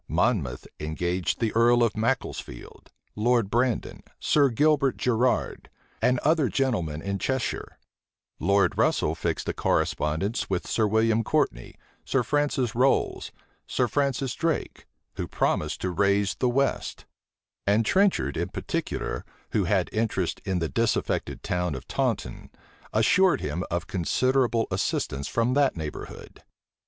[0.07, 5.69] Monmouth engaged the earl of Macclesfield, Lord Brandon, Sir Gilbert Gerrard,
[6.01, 7.77] and other gentlemen in Cheshire;
[8.39, 13.31] Lord Russel fixed a correspondence with Sir William Courtney, Sir Francis Rowles,
[13.67, 14.87] Sir Francis Drake,
[15.17, 17.05] who promised to raise the west;
[17.67, 22.49] and Trenchard in particular, who had interest in the disaffected town of Taunton,
[22.91, 26.41] assured him of considerable assistance from that neighborhood.